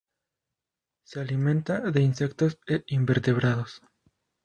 Se 1.03 1.19
alimenta 1.19 1.79
de 1.79 2.01
insectos 2.01 2.57
e 2.67 2.83
invertebrados. 2.87 3.83